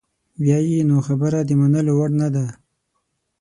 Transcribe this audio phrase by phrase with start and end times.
[0.41, 2.45] بیا یې نو خبره د منلو وړ نده.